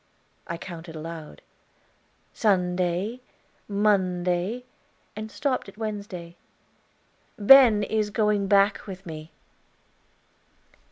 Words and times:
I 0.47 0.57
counted 0.57 0.95
aloud, 0.95 1.43
"Sunday 2.33 3.21
Monday," 3.67 4.65
and 5.15 5.31
stopped 5.31 5.69
at 5.69 5.77
Wednesday. 5.77 6.37
"Ben 7.37 7.83
is 7.83 8.09
going 8.09 8.47
back 8.47 8.87
with 8.87 9.05
me." 9.05 9.31